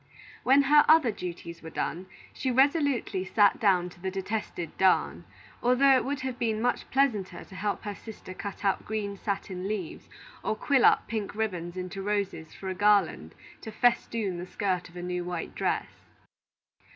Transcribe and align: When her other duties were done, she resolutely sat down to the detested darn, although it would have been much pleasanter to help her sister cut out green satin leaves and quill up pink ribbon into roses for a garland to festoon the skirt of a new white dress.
When 0.43 0.63
her 0.63 0.83
other 0.89 1.11
duties 1.11 1.61
were 1.61 1.69
done, 1.69 2.07
she 2.33 2.49
resolutely 2.49 3.23
sat 3.23 3.59
down 3.59 3.87
to 3.89 4.01
the 4.01 4.09
detested 4.09 4.75
darn, 4.79 5.25
although 5.61 5.95
it 5.95 6.03
would 6.03 6.21
have 6.21 6.39
been 6.39 6.59
much 6.59 6.89
pleasanter 6.89 7.43
to 7.43 7.55
help 7.55 7.83
her 7.83 7.93
sister 7.93 8.33
cut 8.33 8.65
out 8.65 8.83
green 8.83 9.15
satin 9.15 9.67
leaves 9.67 10.09
and 10.43 10.57
quill 10.59 10.85
up 10.85 11.07
pink 11.07 11.35
ribbon 11.35 11.73
into 11.75 12.01
roses 12.01 12.51
for 12.51 12.67
a 12.67 12.73
garland 12.73 13.35
to 13.61 13.71
festoon 13.71 14.39
the 14.39 14.47
skirt 14.47 14.89
of 14.89 14.95
a 14.97 15.03
new 15.03 15.23
white 15.23 15.53
dress. 15.53 16.01